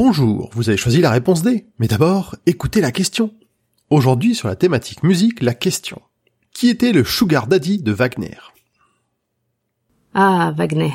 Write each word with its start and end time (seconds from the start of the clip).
Bonjour, 0.00 0.48
vous 0.52 0.68
avez 0.68 0.78
choisi 0.78 1.00
la 1.00 1.10
réponse 1.10 1.42
D. 1.42 1.66
Mais 1.80 1.88
d'abord, 1.88 2.36
écoutez 2.46 2.80
la 2.80 2.92
question. 2.92 3.34
Aujourd'hui, 3.90 4.36
sur 4.36 4.46
la 4.46 4.54
thématique 4.54 5.02
musique, 5.02 5.42
la 5.42 5.54
question. 5.54 6.00
Qui 6.54 6.68
était 6.68 6.92
le 6.92 7.02
sugar 7.02 7.48
daddy 7.48 7.82
de 7.82 7.90
Wagner? 7.90 8.38
Ah, 10.14 10.54
Wagner. 10.56 10.92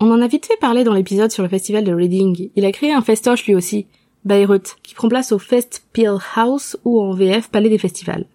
On 0.00 0.10
en 0.10 0.20
a 0.20 0.26
vite 0.26 0.44
fait 0.44 0.58
parler 0.60 0.84
dans 0.84 0.92
l'épisode 0.92 1.30
sur 1.30 1.42
le 1.42 1.48
festival 1.48 1.82
de 1.82 1.94
Reading. 1.94 2.50
Il 2.56 2.66
a 2.66 2.72
créé 2.72 2.92
un 2.92 3.00
festoche 3.00 3.46
lui 3.46 3.54
aussi, 3.54 3.86
Bayreuth, 4.26 4.76
qui 4.82 4.92
prend 4.92 5.08
place 5.08 5.32
au 5.32 5.38
Fest 5.38 5.86
Peel 5.94 6.18
House 6.36 6.76
ou 6.84 7.00
en 7.00 7.14
VF 7.14 7.48
Palais 7.48 7.70
des 7.70 7.78
Festivals. 7.78 8.26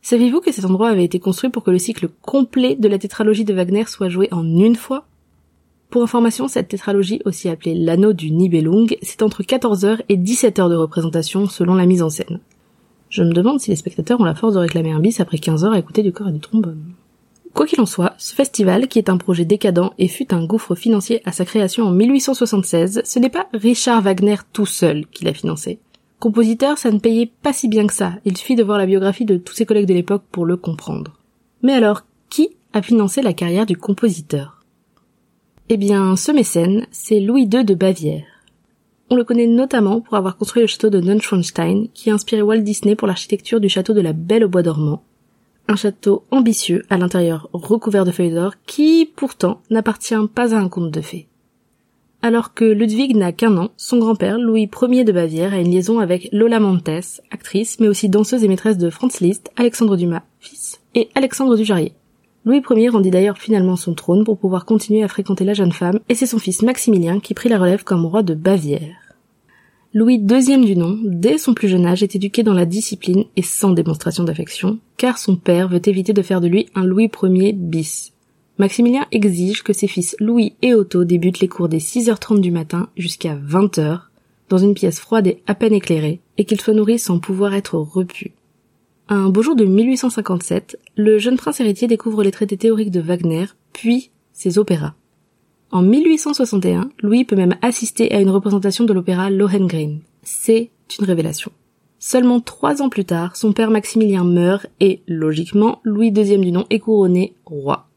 Saviez-vous 0.00 0.42
que 0.42 0.52
cet 0.52 0.64
endroit 0.64 0.90
avait 0.90 1.02
été 1.02 1.18
construit 1.18 1.50
pour 1.50 1.64
que 1.64 1.72
le 1.72 1.80
cycle 1.80 2.06
complet 2.22 2.76
de 2.76 2.86
la 2.86 3.00
tétralogie 3.00 3.44
de 3.44 3.52
Wagner 3.52 3.86
soit 3.86 4.10
joué 4.10 4.28
en 4.30 4.44
une 4.44 4.76
fois? 4.76 5.08
Pour 5.90 6.02
information, 6.02 6.48
cette 6.48 6.68
tétralogie, 6.68 7.20
aussi 7.24 7.48
appelée 7.48 7.74
l'anneau 7.74 8.12
du 8.12 8.30
Nibelung, 8.30 8.96
c'est 9.02 9.22
entre 9.22 9.42
14h 9.42 10.00
et 10.08 10.16
17h 10.16 10.68
de 10.68 10.74
représentation 10.74 11.46
selon 11.46 11.74
la 11.74 11.86
mise 11.86 12.02
en 12.02 12.10
scène. 12.10 12.40
Je 13.10 13.22
me 13.22 13.32
demande 13.32 13.60
si 13.60 13.70
les 13.70 13.76
spectateurs 13.76 14.20
ont 14.20 14.24
la 14.24 14.34
force 14.34 14.54
de 14.54 14.58
réclamer 14.58 14.90
un 14.90 14.98
bis 14.98 15.20
après 15.20 15.38
15 15.38 15.64
heures 15.64 15.72
à 15.72 15.78
écouter 15.78 16.02
du 16.02 16.12
corps 16.12 16.28
et 16.28 16.32
du 16.32 16.40
trombone. 16.40 16.94
Quoi 17.54 17.66
qu'il 17.66 17.80
en 17.80 17.86
soit, 17.86 18.14
ce 18.18 18.34
festival, 18.34 18.88
qui 18.88 18.98
est 18.98 19.08
un 19.08 19.16
projet 19.16 19.44
décadent 19.44 19.92
et 19.96 20.08
fut 20.08 20.34
un 20.34 20.44
gouffre 20.44 20.74
financier 20.74 21.22
à 21.24 21.30
sa 21.30 21.44
création 21.44 21.84
en 21.84 21.92
1876, 21.92 23.02
ce 23.04 23.18
n'est 23.20 23.30
pas 23.30 23.46
Richard 23.52 24.02
Wagner 24.02 24.34
tout 24.52 24.66
seul 24.66 25.06
qui 25.06 25.24
l'a 25.24 25.32
financé. 25.32 25.78
Compositeur, 26.18 26.78
ça 26.78 26.90
ne 26.90 26.98
payait 26.98 27.30
pas 27.42 27.52
si 27.52 27.68
bien 27.68 27.86
que 27.86 27.94
ça, 27.94 28.14
il 28.24 28.36
suffit 28.36 28.56
de 28.56 28.64
voir 28.64 28.78
la 28.78 28.86
biographie 28.86 29.24
de 29.24 29.36
tous 29.36 29.54
ses 29.54 29.66
collègues 29.66 29.86
de 29.86 29.94
l'époque 29.94 30.24
pour 30.32 30.46
le 30.46 30.56
comprendre. 30.56 31.12
Mais 31.62 31.74
alors, 31.74 32.02
qui 32.28 32.48
a 32.72 32.82
financé 32.82 33.22
la 33.22 33.32
carrière 33.32 33.66
du 33.66 33.76
compositeur? 33.76 34.53
Eh 35.70 35.78
bien, 35.78 36.14
ce 36.14 36.30
mécène, 36.30 36.86
c'est 36.90 37.20
Louis 37.20 37.48
II 37.50 37.64
de 37.64 37.74
Bavière. 37.74 38.26
On 39.08 39.16
le 39.16 39.24
connaît 39.24 39.46
notamment 39.46 40.02
pour 40.02 40.14
avoir 40.14 40.36
construit 40.36 40.60
le 40.60 40.66
château 40.66 40.90
de 40.90 41.00
Neuschwanstein, 41.00 41.86
qui 41.94 42.10
a 42.10 42.14
inspiré 42.14 42.42
Walt 42.42 42.58
Disney 42.58 42.94
pour 42.94 43.08
l'architecture 43.08 43.60
du 43.60 43.70
château 43.70 43.94
de 43.94 44.02
la 44.02 44.12
Belle 44.12 44.44
au 44.44 44.48
bois 44.50 44.62
dormant, 44.62 45.02
un 45.66 45.76
château 45.76 46.24
ambitieux 46.30 46.82
à 46.90 46.98
l'intérieur 46.98 47.48
recouvert 47.54 48.04
de 48.04 48.10
feuilles 48.10 48.34
d'or 48.34 48.52
qui, 48.66 49.10
pourtant, 49.16 49.62
n'appartient 49.70 50.14
pas 50.34 50.54
à 50.54 50.58
un 50.58 50.68
conte 50.68 50.90
de 50.90 51.00
fées. 51.00 51.28
Alors 52.20 52.52
que 52.52 52.66
Ludwig 52.66 53.16
n'a 53.16 53.32
qu'un 53.32 53.56
an, 53.56 53.70
son 53.78 53.98
grand-père, 53.98 54.38
Louis 54.38 54.68
Ier 54.82 55.04
de 55.04 55.12
Bavière, 55.12 55.54
a 55.54 55.60
une 55.60 55.70
liaison 55.70 55.98
avec 55.98 56.28
Lola 56.30 56.60
Montes, 56.60 57.22
actrice, 57.30 57.80
mais 57.80 57.88
aussi 57.88 58.10
danseuse 58.10 58.44
et 58.44 58.48
maîtresse 58.48 58.76
de 58.76 58.90
Franz 58.90 59.24
Liszt, 59.24 59.50
Alexandre 59.56 59.96
Dumas, 59.96 60.24
fils, 60.40 60.82
et 60.94 61.08
Alexandre 61.14 61.56
Dujarrier. 61.56 61.94
Louis 62.44 62.62
Ier 62.70 62.90
rendit 62.90 63.10
d'ailleurs 63.10 63.38
finalement 63.38 63.76
son 63.76 63.94
trône 63.94 64.24
pour 64.24 64.36
pouvoir 64.36 64.66
continuer 64.66 65.02
à 65.02 65.08
fréquenter 65.08 65.44
la 65.44 65.54
jeune 65.54 65.72
femme, 65.72 66.00
et 66.10 66.14
c'est 66.14 66.26
son 66.26 66.38
fils 66.38 66.62
Maximilien 66.62 67.18
qui 67.20 67.32
prit 67.32 67.48
la 67.48 67.58
relève 67.58 67.84
comme 67.84 68.04
roi 68.04 68.22
de 68.22 68.34
Bavière. 68.34 68.96
Louis 69.94 70.16
II 70.16 70.64
du 70.64 70.76
nom, 70.76 70.98
dès 71.04 71.38
son 71.38 71.54
plus 71.54 71.68
jeune 71.68 71.86
âge, 71.86 72.02
est 72.02 72.16
éduqué 72.16 72.42
dans 72.42 72.52
la 72.52 72.66
discipline 72.66 73.24
et 73.36 73.42
sans 73.42 73.70
démonstration 73.70 74.24
d'affection, 74.24 74.78
car 74.96 75.18
son 75.18 75.36
père 75.36 75.68
veut 75.68 75.80
éviter 75.88 76.12
de 76.12 76.20
faire 76.20 76.40
de 76.40 76.48
lui 76.48 76.66
un 76.74 76.84
Louis 76.84 77.10
Ier 77.22 77.52
bis. 77.52 78.12
Maximilien 78.58 79.06
exige 79.10 79.62
que 79.62 79.72
ses 79.72 79.86
fils 79.86 80.14
Louis 80.20 80.54
et 80.62 80.74
Otto 80.74 81.04
débutent 81.04 81.40
les 81.40 81.48
cours 81.48 81.68
dès 81.68 81.78
6h30 81.78 82.40
du 82.40 82.50
matin 82.50 82.88
jusqu'à 82.96 83.36
20h, 83.36 84.00
dans 84.50 84.58
une 84.58 84.74
pièce 84.74 85.00
froide 85.00 85.28
et 85.28 85.42
à 85.46 85.54
peine 85.54 85.72
éclairée, 85.72 86.20
et 86.36 86.44
qu'ils 86.44 86.60
soient 86.60 86.74
nourris 86.74 86.98
sans 86.98 87.20
pouvoir 87.20 87.54
être 87.54 87.78
repus. 87.78 88.32
Un 89.08 89.28
beau 89.28 89.42
jour 89.42 89.54
de 89.54 89.66
1857, 89.66 90.78
le 90.96 91.18
jeune 91.18 91.36
prince 91.36 91.60
héritier 91.60 91.86
découvre 91.86 92.22
les 92.22 92.30
traités 92.30 92.56
théoriques 92.56 92.90
de 92.90 93.00
Wagner, 93.00 93.44
puis 93.74 94.10
ses 94.32 94.58
opéras. 94.58 94.94
En 95.70 95.82
1861, 95.82 96.88
Louis 97.02 97.26
peut 97.26 97.36
même 97.36 97.56
assister 97.60 98.10
à 98.14 98.20
une 98.20 98.30
représentation 98.30 98.84
de 98.84 98.94
l'opéra 98.94 99.28
Lohengrin. 99.28 99.98
C'est 100.22 100.70
une 100.98 101.04
révélation. 101.04 101.52
Seulement 101.98 102.40
trois 102.40 102.80
ans 102.80 102.88
plus 102.88 103.04
tard, 103.04 103.36
son 103.36 103.52
père 103.52 103.70
Maximilien 103.70 104.24
meurt 104.24 104.68
et, 104.80 105.02
logiquement, 105.06 105.80
Louis 105.84 106.08
II 106.08 106.38
du 106.38 106.52
nom 106.52 106.64
est 106.70 106.78
couronné 106.78 107.34
roi. 107.44 107.88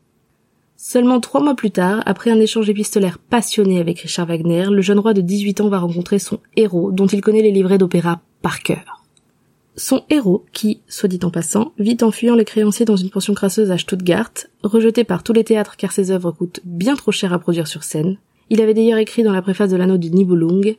Seulement 0.75 1.21
trois 1.21 1.41
mois 1.41 1.55
plus 1.55 1.71
tard, 1.71 2.03
après 2.05 2.31
un 2.31 2.39
échange 2.39 2.69
épistolaire 2.69 3.17
passionné 3.17 3.79
avec 3.79 3.99
Richard 3.99 4.27
Wagner, 4.27 4.65
le 4.69 4.81
jeune 4.81 4.99
roi 4.99 5.13
de 5.13 5.21
18 5.21 5.61
ans 5.61 5.69
va 5.69 5.79
rencontrer 5.79 6.19
son 6.19 6.39
héros 6.57 6.91
dont 6.91 7.07
il 7.07 7.21
connaît 7.21 7.41
les 7.41 7.51
livrets 7.51 7.77
d'opéra 7.77 8.19
par 8.41 8.59
cœur. 8.61 8.96
Son 9.79 10.03
héros, 10.09 10.43
qui, 10.53 10.81
soit 10.87 11.07
dit 11.07 11.19
en 11.21 11.29
passant, 11.29 11.71
vit 11.77 11.97
en 12.01 12.09
fuyant 12.09 12.35
les 12.35 12.45
créanciers 12.45 12.85
dans 12.85 12.95
une 12.95 13.11
pension 13.11 13.35
crasseuse 13.35 13.69
à 13.69 13.77
Stuttgart, 13.77 14.31
rejeté 14.63 15.03
par 15.03 15.21
tous 15.21 15.33
les 15.33 15.43
théâtres 15.43 15.77
car 15.77 15.91
ses 15.91 16.09
œuvres 16.09 16.31
coûtent 16.31 16.61
bien 16.65 16.95
trop 16.95 17.11
cher 17.11 17.31
à 17.31 17.37
produire 17.37 17.67
sur 17.67 17.83
scène, 17.83 18.17
il 18.49 18.59
avait 18.59 18.73
d'ailleurs 18.73 18.97
écrit 18.97 19.21
dans 19.21 19.33
la 19.33 19.43
préface 19.43 19.69
de 19.69 19.77
l'anneau 19.77 19.97
du 19.97 20.09
Nibelung 20.09 20.77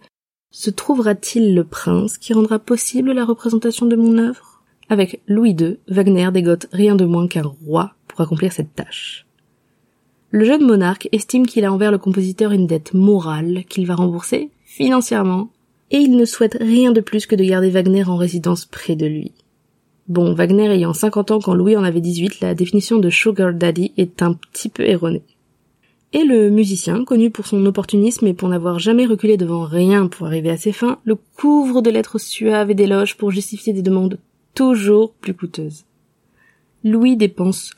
Se 0.51 0.71
trouvera-t-il 0.71 1.55
le 1.55 1.63
prince 1.63 2.19
qui 2.19 2.33
rendra 2.33 2.59
possible 2.59 3.13
la 3.13 3.25
représentation 3.25 3.87
de 3.87 3.95
mon 3.95 4.19
œuvre? 4.19 4.63
Avec 4.89 5.21
Louis 5.29 5.55
II, 5.59 5.79
Wagner 5.89 6.31
dégote 6.33 6.67
rien 6.73 6.97
de 6.97 7.05
moins 7.05 7.29
qu'un 7.29 7.43
roi 7.43 7.93
pour 8.09 8.21
accomplir 8.23 8.53
cette 8.53 8.75
tâche. 8.75 9.27
Le 10.31 10.45
jeune 10.45 10.67
monarque 10.67 11.09
estime 11.13 11.47
qu'il 11.47 11.65
a 11.65 11.73
envers 11.73 11.93
le 11.93 11.99
compositeur 11.99 12.51
une 12.51 12.67
dette 12.67 12.95
morale 12.95 13.65
qu'il 13.69 13.87
va 13.87 13.95
rembourser 13.95 14.51
financièrement 14.65 15.51
et 15.91 15.99
il 15.99 16.17
ne 16.17 16.25
souhaite 16.25 16.57
rien 16.61 16.93
de 16.93 17.01
plus 17.01 17.27
que 17.27 17.37
de 17.37 17.45
garder 17.45 17.71
Wagner 17.71 18.05
en 18.05 18.17
résidence 18.17 18.65
près 18.65 18.97
de 18.97 19.07
lui. 19.07 19.33
Bon, 20.09 20.33
Wagner 20.33 20.71
ayant 20.71 20.95
50 20.95 21.31
ans 21.31 21.41
quand 21.41 21.55
Louis 21.55 21.77
en 21.77 21.85
avait 21.85 22.01
18, 22.01 22.41
la 22.41 22.55
définition 22.55 22.99
de 22.99 23.11
Sugar 23.11 23.53
Daddy 23.53 23.93
est 23.97 24.23
un 24.23 24.33
petit 24.33 24.69
peu 24.69 24.85
erronée. 24.85 25.23
Et 26.15 26.25
le 26.25 26.49
musicien, 26.49 27.05
connu 27.05 27.31
pour 27.31 27.47
son 27.47 27.65
opportunisme 27.67 28.27
et 28.27 28.33
pour 28.33 28.49
n'avoir 28.49 28.79
jamais 28.79 29.05
reculé 29.05 29.37
devant 29.37 29.65
rien 29.65 30.07
pour 30.07 30.27
arriver 30.27 30.49
à 30.49 30.57
ses 30.57 30.73
fins, 30.73 30.99
le 31.05 31.17
couvre 31.37 31.83
de 31.83 31.91
lettres 31.91 32.19
suaves 32.19 32.71
et 32.71 32.75
d'éloges 32.75 33.17
pour 33.17 33.31
justifier 33.31 33.75
des 33.75 33.83
demandes 33.83 34.19
toujours 34.55 35.13
plus 35.13 35.35
coûteuses. 35.35 35.85
Louis 36.83 37.17
dépense 37.17 37.73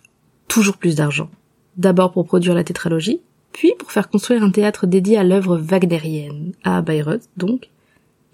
toujours 0.47 0.77
plus 0.77 0.94
d'argent. 0.94 1.28
D'abord 1.77 2.12
pour 2.12 2.27
produire 2.27 2.54
la 2.54 2.62
tétralogie, 2.62 3.21
puis 3.53 3.72
pour 3.78 3.91
faire 3.91 4.09
construire 4.09 4.44
un 4.44 4.50
théâtre 4.50 4.87
dédié 4.87 5.16
à 5.16 5.25
l'œuvre 5.25 5.56
wagnérienne, 5.56 6.53
à 6.62 6.82
Bayreuth 6.82 7.28
donc, 7.37 7.71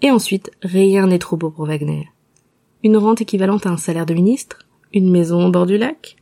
et 0.01 0.11
ensuite, 0.11 0.51
rien 0.61 1.07
n'est 1.07 1.19
trop 1.19 1.37
beau 1.37 1.49
pour 1.49 1.65
Wagner. 1.65 2.09
Une 2.83 2.97
rente 2.97 3.21
équivalente 3.21 3.65
à 3.65 3.71
un 3.71 3.77
salaire 3.77 4.05
de 4.05 4.13
ministre, 4.13 4.59
une 4.93 5.09
maison 5.09 5.45
au 5.45 5.51
bord 5.51 5.65
du 5.65 5.77
lac, 5.77 6.17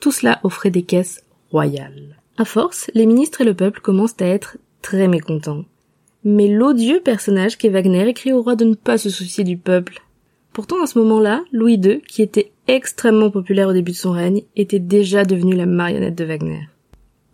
tout 0.00 0.12
cela 0.12 0.40
offrait 0.44 0.70
des 0.70 0.82
caisses 0.82 1.22
royales. 1.50 2.16
À 2.36 2.44
force, 2.44 2.90
les 2.94 3.06
ministres 3.06 3.40
et 3.40 3.44
le 3.44 3.54
peuple 3.54 3.80
commencent 3.80 4.20
à 4.20 4.26
être 4.26 4.58
très 4.82 5.08
mécontents. 5.08 5.64
Mais 6.24 6.48
l'odieux 6.48 7.00
personnage 7.00 7.56
qu'est 7.56 7.70
Wagner 7.70 8.08
écrit 8.08 8.32
au 8.32 8.42
roi 8.42 8.56
de 8.56 8.64
ne 8.64 8.74
pas 8.74 8.98
se 8.98 9.08
soucier 9.08 9.44
du 9.44 9.56
peuple. 9.56 10.02
Pourtant, 10.52 10.82
à 10.82 10.86
ce 10.86 10.98
moment-là, 10.98 11.44
Louis 11.52 11.74
II, 11.74 12.02
qui 12.02 12.22
était 12.22 12.52
extrêmement 12.68 13.30
populaire 13.30 13.68
au 13.68 13.72
début 13.72 13.92
de 13.92 13.96
son 13.96 14.10
règne, 14.10 14.42
était 14.56 14.78
déjà 14.78 15.24
devenu 15.24 15.54
la 15.54 15.66
marionnette 15.66 16.16
de 16.16 16.24
Wagner. 16.24 16.68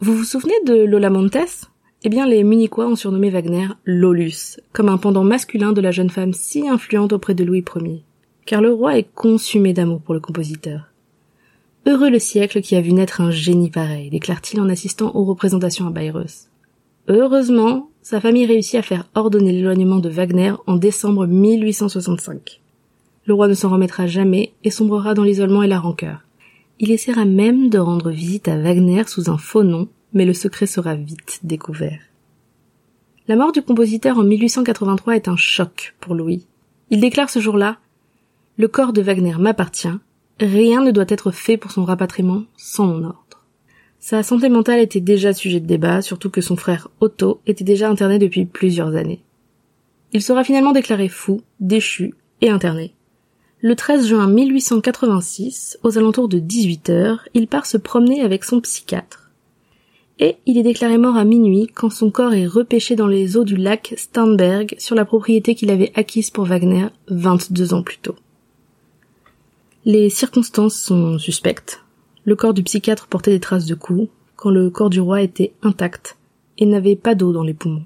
Vous 0.01 0.15
vous 0.17 0.25
souvenez 0.25 0.55
de 0.67 0.85
Lola 0.85 1.11
Montes? 1.11 1.71
Eh 2.05 2.09
bien, 2.09 2.27
les 2.27 2.43
Munichois 2.43 2.89
ont 2.89 2.97
surnommé 2.97 3.31
Wagner 3.31 3.69
Lolus, 3.85 4.59
comme 4.73 4.89
un 4.89 4.99
pendant 4.99 5.23
masculin 5.23 5.73
de 5.73 5.81
la 5.81 5.93
jeune 5.93 6.11
femme 6.11 6.33
si 6.33 6.69
influente 6.69 7.13
auprès 7.13 7.35
de 7.35 7.45
Louis 7.45 7.65
Ier. 7.77 8.03
Car 8.45 8.61
le 8.61 8.73
roi 8.73 8.99
est 8.99 9.09
consumé 9.15 9.73
d'amour 9.73 10.01
pour 10.01 10.15
le 10.15 10.21
compositeur. 10.21 10.89
Heureux 11.87 12.11
le 12.11 12.19
siècle 12.19 12.61
qui 12.61 12.75
a 12.75 12.81
vu 12.81 12.93
naître 12.93 13.21
un 13.21 13.31
génie 13.31 13.71
pareil, 13.71 14.11
déclare-t-il 14.11 14.61
en 14.61 14.69
assistant 14.69 15.15
aux 15.15 15.25
représentations 15.25 15.87
à 15.87 15.91
Bayreuth. 15.91 16.49
Heureusement, 17.07 17.89
sa 18.03 18.21
famille 18.21 18.47
réussit 18.47 18.77
à 18.77 18.83
faire 18.83 19.09
ordonner 19.15 19.53
l'éloignement 19.53 19.99
de 19.99 20.09
Wagner 20.09 20.55
en 20.67 20.77
décembre 20.77 21.27
1865. 21.27 22.61
Le 23.27 23.35
roi 23.35 23.47
ne 23.47 23.55
s'en 23.55 23.71
remettra 23.71 24.09
jamais 24.09 24.53
et 24.65 24.71
sombrera 24.71 25.15
dans 25.15 25.23
l'isolement 25.23 25.63
et 25.63 25.69
la 25.69 25.79
rancœur. 25.79 26.25
Il 26.81 26.91
essaiera 26.91 27.25
même 27.25 27.69
de 27.69 27.79
rendre 27.79 28.11
visite 28.11 28.49
à 28.49 28.57
Wagner 28.57 29.05
sous 29.07 29.31
un 29.31 29.39
faux 29.39 29.63
nom 29.63 29.89
mais 30.13 30.25
le 30.25 30.35
secret 30.35 30.67
sera 30.67 30.95
vite 30.95 31.41
découvert. 31.43 32.01
La 33.29 33.37
mort 33.37 33.53
du 33.53 33.63
compositeur 33.63 34.19
en 34.19 34.25
1883 34.25 35.17
est 35.17 35.29
un 35.29 35.37
choc 35.37 35.95
pour 36.01 36.15
Louis. 36.15 36.47
Il 36.91 37.01
déclare 37.01 37.31
ce 37.31 37.39
jour-là 37.39 37.79
Le 38.57 38.69
corps 38.69 38.93
de 38.93 39.01
Wagner 39.01 39.37
m'appartient, 39.39 39.89
rien 40.41 40.83
ne 40.83 40.91
doit 40.91 41.05
être 41.09 41.31
fait 41.31 41.57
pour 41.57 41.71
son 41.71 41.85
rapatriement 41.85 42.45
sans 42.57 42.87
mon 42.87 43.05
ordre. 43.05 43.45
Sa 44.01 44.25
santé 44.25 44.49
mentale 44.49 44.81
était 44.81 45.01
déjà 45.01 45.33
sujet 45.33 45.61
de 45.61 45.67
débat, 45.67 46.03
surtout 46.03 46.29
que 46.29 46.41
son 46.41 46.57
frère 46.57 46.89
Otto 47.01 47.41
était 47.47 47.63
déjà 47.63 47.89
interné 47.89 48.19
depuis 48.19 48.45
plusieurs 48.45 48.97
années. 48.97 49.23
Il 50.13 50.23
sera 50.23 50.43
finalement 50.43 50.73
déclaré 50.73 51.09
fou, 51.09 51.43
déchu 51.61 52.15
et 52.41 52.51
interné. 52.51 52.95
Le 53.61 53.77
13 53.77 54.09
juin 54.09 54.27
1886, 54.27 55.79
aux 55.85 55.97
alentours 55.97 56.29
de 56.29 56.41
18 56.41 56.91
heures, 56.91 57.29
il 57.33 57.47
part 57.47 57.65
se 57.65 57.77
promener 57.77 58.23
avec 58.23 58.43
son 58.43 58.61
psychiatre. 58.61 59.22
Et 60.25 60.37
il 60.47 60.57
est 60.57 60.63
déclaré 60.63 60.99
mort 60.99 61.17
à 61.17 61.25
minuit 61.25 61.67
quand 61.67 61.91
son 61.91 62.13
corps 62.13 62.33
est 62.33 62.47
repêché 62.47 62.95
dans 62.95 63.09
les 63.09 63.37
eaux 63.37 63.43
du 63.43 63.57
lac 63.57 63.93
Starnberg 63.97 64.77
sur 64.79 64.95
la 64.95 65.05
propriété 65.05 65.57
qu'il 65.57 65.69
avait 65.69 65.91
acquise 65.97 66.31
pour 66.31 66.45
Wagner 66.45 66.87
22 67.09 67.75
ans 67.75 67.83
plus 67.83 67.99
tôt. 67.99 68.15
Les 69.85 70.11
circonstances 70.11 70.77
sont 70.77 71.19
suspectes. 71.19 71.83
Le 72.25 72.37
corps 72.37 72.55
du 72.55 72.63
psychiatre 72.63 73.09
portait 73.09 73.33
des 73.33 73.41
traces 73.41 73.67
de 73.67 73.75
coups, 73.75 74.11
quand 74.37 74.51
le 74.51 74.71
corps 74.71 74.91
du 74.91 75.01
roi 75.01 75.23
était 75.23 75.55
intact 75.61 76.17
et 76.57 76.67
n'avait 76.67 76.95
pas 76.95 77.17
d'eau 77.17 77.33
dans 77.33 77.43
les 77.43 77.53
poumons. 77.53 77.83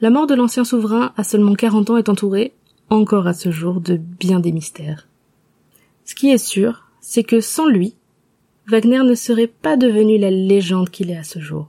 La 0.00 0.10
mort 0.10 0.26
de 0.26 0.34
l'ancien 0.34 0.64
souverain 0.64 1.12
à 1.16 1.22
seulement 1.22 1.54
40 1.54 1.90
ans 1.90 1.98
est 1.98 2.08
entourée, 2.08 2.52
encore 2.90 3.28
à 3.28 3.32
ce 3.32 3.52
jour, 3.52 3.80
de 3.80 3.96
bien 3.96 4.40
des 4.40 4.50
mystères. 4.50 5.06
Ce 6.04 6.16
qui 6.16 6.30
est 6.32 6.44
sûr, 6.44 6.86
c'est 7.00 7.22
que 7.22 7.40
sans 7.40 7.68
lui, 7.68 7.94
Wagner 8.66 9.04
ne 9.04 9.14
serait 9.14 9.46
pas 9.46 9.76
devenu 9.76 10.18
la 10.18 10.32
légende 10.32 10.90
qu'il 10.90 11.12
est 11.12 11.16
à 11.16 11.22
ce 11.22 11.38
jour. 11.38 11.68